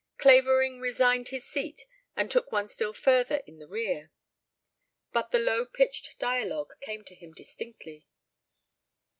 [0.17, 4.11] Clavering resigned his seat and took one still further in the rear.
[5.11, 8.07] But the low pitched dialogue came to him distinctly.